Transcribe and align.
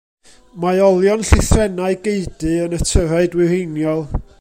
Mae 0.63 0.79
olion 0.85 1.21
llithrennau 1.31 2.01
geudy 2.09 2.55
yn 2.65 2.77
y 2.79 2.81
tyrau 2.93 3.31
dwyreiniol. 3.37 4.07